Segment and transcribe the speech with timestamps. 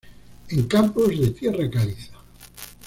[0.49, 2.13] En campos de tierra caliza.